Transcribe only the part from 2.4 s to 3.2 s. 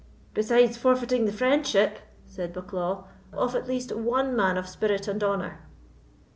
Bucklaw,